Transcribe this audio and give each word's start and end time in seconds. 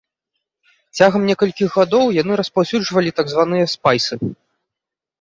Цягам 1.01 1.27
некалькіх 1.33 1.69
гадоў 1.77 2.05
яны 2.21 2.33
распаўсюджвалі 2.41 3.17
так 3.23 3.27
званыя 3.37 3.73
спайсы. 3.79 4.13